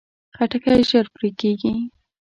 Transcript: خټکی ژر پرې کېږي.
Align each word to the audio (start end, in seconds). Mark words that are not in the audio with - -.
خټکی 0.35 0.79
ژر 0.89 1.05
پرې 1.15 1.29
کېږي. 1.39 1.73